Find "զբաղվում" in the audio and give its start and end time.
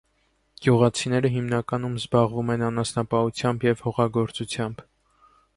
2.01-2.51